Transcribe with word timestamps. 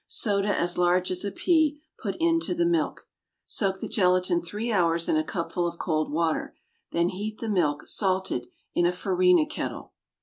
Soda 0.07 0.47
as 0.59 0.79
large 0.79 1.11
as 1.11 1.23
a 1.23 1.31
pea, 1.31 1.79
put 2.01 2.15
into 2.19 2.55
the 2.55 2.65
milk. 2.65 3.07
Soak 3.45 3.79
the 3.79 3.87
gelatine 3.87 4.41
three 4.41 4.71
hours 4.71 5.07
in 5.07 5.15
a 5.15 5.23
cupful 5.23 5.67
of 5.67 5.77
cold 5.77 6.11
water. 6.11 6.55
Then 6.91 7.09
heat 7.09 7.37
the 7.37 7.47
milk 7.47 7.87
(salted) 7.87 8.47
in 8.73 8.87
a 8.87 8.91
farina 8.91 9.45
kettle. 9.45 9.93